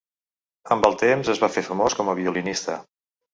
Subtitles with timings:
[0.75, 2.79] Amb el temps, es va fer famós com a violinista.